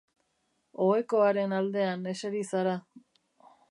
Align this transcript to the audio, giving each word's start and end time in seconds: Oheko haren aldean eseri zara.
Oheko 0.85 1.21
haren 1.27 1.55
aldean 1.59 2.11
eseri 2.15 2.45
zara. 2.53 2.79